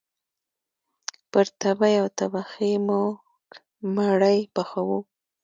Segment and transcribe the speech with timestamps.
[1.31, 3.11] پر تبۍ او تبخي موږ
[3.95, 4.99] مړۍ پخوو